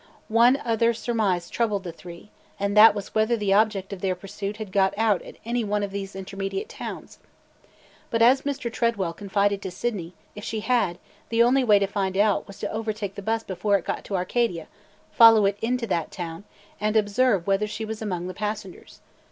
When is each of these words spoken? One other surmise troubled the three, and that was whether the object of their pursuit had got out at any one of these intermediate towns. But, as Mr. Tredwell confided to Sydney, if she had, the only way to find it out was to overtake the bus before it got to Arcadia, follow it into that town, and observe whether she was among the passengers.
One 0.29 0.59
other 0.65 0.95
surmise 0.95 1.47
troubled 1.47 1.83
the 1.83 1.91
three, 1.91 2.31
and 2.59 2.75
that 2.75 2.95
was 2.95 3.13
whether 3.13 3.37
the 3.37 3.53
object 3.53 3.93
of 3.93 4.01
their 4.01 4.15
pursuit 4.15 4.57
had 4.57 4.71
got 4.71 4.95
out 4.97 5.21
at 5.21 5.35
any 5.45 5.63
one 5.63 5.83
of 5.83 5.91
these 5.91 6.15
intermediate 6.15 6.67
towns. 6.67 7.19
But, 8.09 8.23
as 8.23 8.41
Mr. 8.41 8.73
Tredwell 8.73 9.13
confided 9.13 9.61
to 9.61 9.69
Sydney, 9.69 10.15
if 10.33 10.43
she 10.43 10.61
had, 10.61 10.97
the 11.29 11.43
only 11.43 11.63
way 11.63 11.77
to 11.77 11.85
find 11.85 12.17
it 12.17 12.21
out 12.21 12.47
was 12.47 12.57
to 12.61 12.71
overtake 12.71 13.13
the 13.13 13.21
bus 13.21 13.43
before 13.43 13.77
it 13.77 13.85
got 13.85 14.03
to 14.05 14.15
Arcadia, 14.17 14.67
follow 15.11 15.45
it 15.45 15.59
into 15.61 15.85
that 15.85 16.09
town, 16.09 16.45
and 16.79 16.97
observe 16.97 17.45
whether 17.45 17.67
she 17.67 17.85
was 17.85 18.01
among 18.01 18.25
the 18.25 18.33
passengers. 18.33 19.01